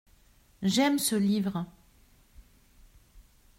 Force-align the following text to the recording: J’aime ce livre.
J’aime 0.63 0.97
ce 0.97 1.13
livre. 1.13 1.67